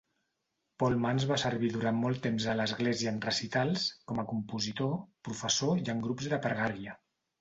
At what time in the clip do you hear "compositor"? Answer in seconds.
4.33-4.97